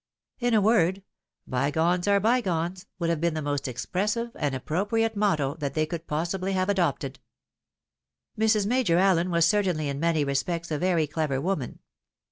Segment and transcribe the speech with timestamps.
[0.39, 1.03] In a word,"
[1.47, 6.07] bygones are Bygones" would have been the most expressive and appropriate motto that they could
[6.07, 7.19] possibly have adopted.
[8.35, 8.65] Mrs.
[8.65, 11.81] Major Allen was certainly in many respects a very clever woman.